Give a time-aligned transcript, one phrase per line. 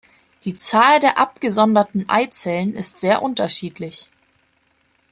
[0.45, 4.09] Die "Zahl der abgesonderten Eizellen" ist sehr unterschiedlich.